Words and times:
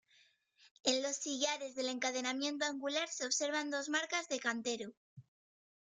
En 0.83 1.03
los 1.03 1.17
sillares 1.17 1.75
del 1.75 1.87
encadenamiento 1.87 2.65
angular 2.65 3.07
se 3.07 3.27
observan 3.27 3.69
dos 3.69 3.87
marcas 3.87 4.27
de 4.29 4.39
cantero. 4.39 4.93